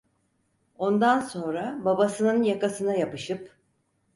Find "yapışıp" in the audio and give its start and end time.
2.93-3.57